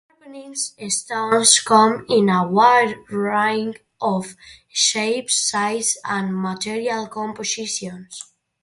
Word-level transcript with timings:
Sharpening 0.09 0.55
stones 0.55 1.59
come 1.59 2.07
in 2.09 2.27
a 2.27 2.47
wide 2.47 2.95
range 3.11 3.77
of 4.01 4.33
shapes, 4.67 5.39
sizes, 5.47 5.99
and 6.03 6.35
material 6.41 7.05
compositions. 7.05 8.33